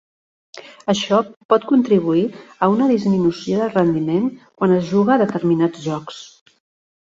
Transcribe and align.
Això 0.93 1.17
pot 1.53 1.67
contribuir 1.71 2.23
a 2.67 2.69
una 2.77 2.87
disminució 2.93 3.59
del 3.61 3.71
rendiment 3.75 4.27
quan 4.41 4.75
es 4.79 4.89
juga 4.95 5.19
determinats 5.25 5.85
jocs. 5.85 6.21